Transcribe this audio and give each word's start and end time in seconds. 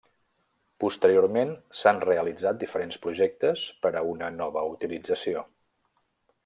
Posteriorment 0.83 1.51
s'han 1.81 2.01
realitzat 2.07 2.59
diferents 2.63 2.99
projectes 3.05 3.69
per 3.85 3.95
a 4.01 4.05
una 4.15 4.35
nova 4.41 4.65
utilització. 4.75 5.49